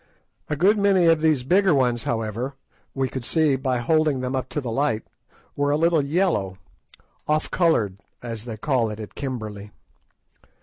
[0.49, 2.55] A good many of these bigger ones, however,
[2.95, 5.03] we could see by holding them up to the light,
[5.55, 6.57] were a little yellow,
[7.27, 9.69] "off coloured," as they call it at Kimberley.